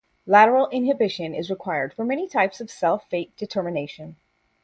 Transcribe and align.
Lateral 0.25 0.67
inhibition 0.69 1.35
is 1.35 1.51
required 1.51 1.93
for 1.93 2.03
many 2.03 2.27
types 2.27 2.59
of 2.59 2.71
cell 2.71 2.97
fate 2.97 3.37
determination. 3.37 4.15